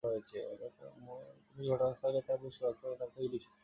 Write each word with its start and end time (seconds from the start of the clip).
Police 0.03 1.67
ঘটনাস্থলে 1.71 2.11
গেলে 2.13 2.25
তারা 2.27 2.39
পুলিশকে 2.41 2.63
লক্ষ্য 2.65 2.81
করে 2.81 2.91
এলোপাতাড়ি 2.91 3.23
গুলি 3.23 3.37
ছুড়তে 3.37 3.47
থাকে। 3.47 3.59